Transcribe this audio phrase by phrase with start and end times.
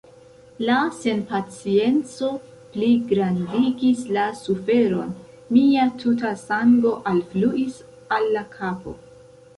[0.67, 2.29] La senpacienco
[2.77, 5.13] pligrandigis la suferon;
[5.59, 7.81] mia tuta sango alfluis
[8.19, 9.01] al la kapo.